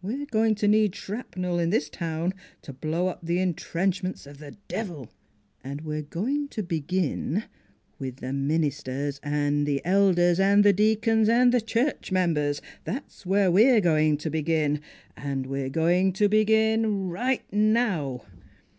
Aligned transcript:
We're 0.00 0.24
going 0.24 0.54
to 0.54 0.68
need 0.68 0.94
shrapnel 0.94 1.58
in 1.58 1.68
this 1.68 1.90
town 1.90 2.32
to 2.62 2.72
blow 2.72 3.08
up 3.08 3.20
the 3.22 3.40
intrenchments 3.40 4.26
of 4.26 4.38
the 4.38 4.56
Devil. 4.68 5.10
And 5.62 5.82
we 5.82 5.98
are 5.98 6.02
going 6.02 6.48
to 6.48 6.62
begin 6.62 7.44
with 7.98 8.16
the 8.20 8.32
ministers 8.32 9.20
and 9.22 9.66
the 9.66 9.84
elders 9.84 10.40
and 10.40 10.64
the 10.64 10.72
deacons 10.72 11.28
and 11.28 11.52
the 11.52 11.60
church 11.60 12.10
members 12.10 12.62
that's 12.84 13.26
where 13.26 13.50
we're 13.50 13.82
228 13.82 13.82
NEIGHBORS 13.82 13.84
going 13.84 14.16
to 14.20 14.30
begin! 14.30 14.80
And 15.14 15.44
we're 15.44 15.68
going 15.68 16.14
to 16.14 16.26
begin 16.30 17.10
right 17.10 17.42
now! 17.52 18.22